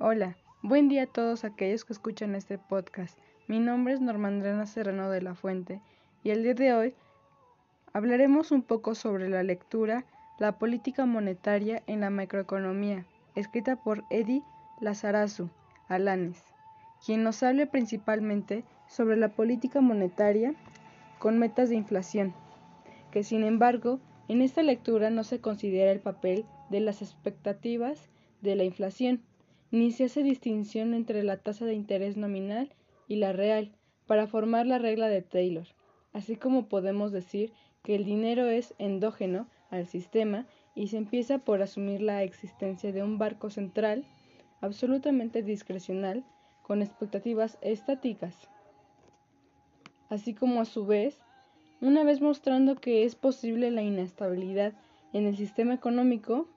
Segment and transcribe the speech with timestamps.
[0.00, 3.18] Hola, buen día a todos aquellos que escuchan este podcast.
[3.48, 5.80] Mi nombre es Normandrena Serrano de la Fuente
[6.22, 6.94] y el día de hoy
[7.92, 10.04] hablaremos un poco sobre la lectura
[10.38, 14.44] La política monetaria en la macroeconomía, escrita por Eddie
[14.80, 15.50] Lazarazu
[15.88, 16.44] Alanes,
[17.04, 20.54] quien nos habla principalmente sobre la política monetaria
[21.18, 22.34] con metas de inflación,
[23.10, 28.08] que sin embargo en esta lectura no se considera el papel de las expectativas
[28.42, 29.24] de la inflación,
[29.70, 32.72] ni se hace distinción entre la tasa de interés nominal
[33.06, 33.72] y la real
[34.06, 35.66] para formar la regla de Taylor,
[36.12, 41.62] así como podemos decir que el dinero es endógeno al sistema y se empieza por
[41.62, 44.04] asumir la existencia de un barco central
[44.60, 46.24] absolutamente discrecional
[46.62, 48.48] con expectativas estáticas,
[50.08, 51.20] así como a su vez
[51.80, 54.72] una vez mostrando que es posible la inestabilidad
[55.12, 56.48] en el sistema económico,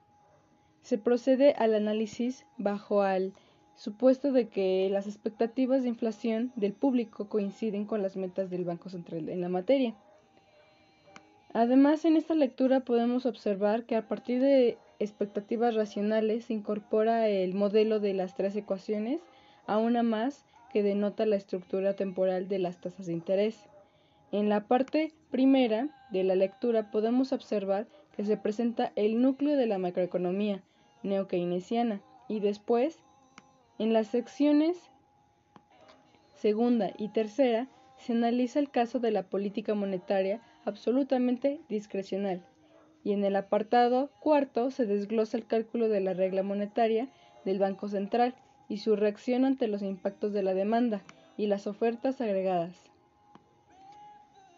[0.82, 3.32] se procede al análisis bajo al
[3.76, 8.90] supuesto de que las expectativas de inflación del público coinciden con las metas del Banco
[8.90, 9.94] Central en la materia.
[11.54, 17.54] Además, en esta lectura podemos observar que a partir de expectativas racionales se incorpora el
[17.54, 19.20] modelo de las tres ecuaciones
[19.66, 23.66] a una más que denota la estructura temporal de las tasas de interés.
[24.30, 29.66] En la parte primera de la lectura podemos observar que se presenta el núcleo de
[29.66, 30.62] la macroeconomía
[31.02, 32.00] neokeynesiana.
[32.28, 32.98] Y después,
[33.78, 34.90] en las secciones
[36.42, 42.44] segunda y tercera, se analiza el caso de la política monetaria absolutamente discrecional.
[43.04, 47.08] Y en el apartado cuarto se desglosa el cálculo de la regla monetaria
[47.44, 48.34] del Banco Central
[48.68, 51.02] y su reacción ante los impactos de la demanda
[51.36, 52.74] y las ofertas agregadas.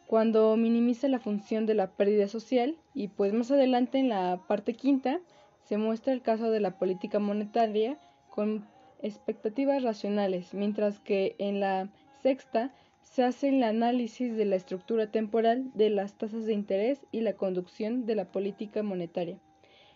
[0.07, 4.73] Cuando minimiza la función de la pérdida social y pues más adelante en la parte
[4.73, 5.21] quinta
[5.65, 7.99] se muestra el caso de la política monetaria
[8.31, 8.67] con
[9.03, 11.89] expectativas racionales, mientras que en la
[12.23, 17.21] sexta se hace el análisis de la estructura temporal de las tasas de interés y
[17.21, 19.39] la conducción de la política monetaria.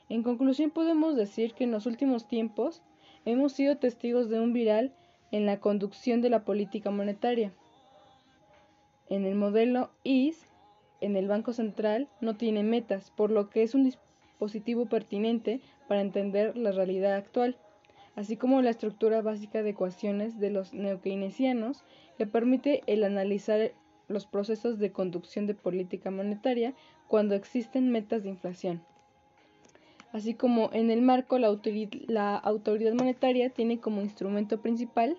[0.08, 2.82] En conclusión podemos decir que en los últimos tiempos
[3.24, 4.94] hemos sido testigos de un viral
[5.32, 7.52] en la conducción de la política monetaria.
[9.10, 10.46] En el modelo IS,
[11.00, 13.84] en el Banco Central no tiene metas, por lo que es un
[14.38, 17.56] dispositivo pertinente para entender la realidad actual,
[18.14, 21.82] así como la estructura básica de ecuaciones de los neokeynesianos
[22.16, 23.72] que permite el analizar
[24.06, 26.72] los procesos de conducción de política monetaria
[27.08, 28.80] cuando existen metas de inflación.
[30.12, 35.18] Así como en el marco la autoridad monetaria tiene como instrumento principal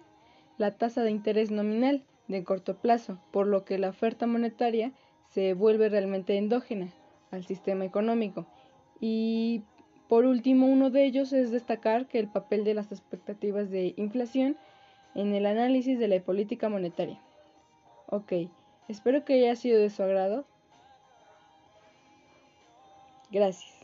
[0.57, 4.93] la tasa de interés nominal, de corto plazo, por lo que la oferta monetaria
[5.27, 6.87] se vuelve realmente endógena
[7.31, 8.47] al sistema económico.
[8.99, 9.63] Y
[10.07, 14.57] por último, uno de ellos es destacar que el papel de las expectativas de inflación
[15.15, 17.19] en el análisis de la política monetaria.
[18.07, 18.33] Ok,
[18.87, 20.45] espero que haya sido de su agrado.
[23.31, 23.78] Gracias.